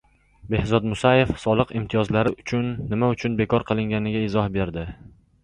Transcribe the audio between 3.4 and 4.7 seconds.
bekor qilinganiga izoh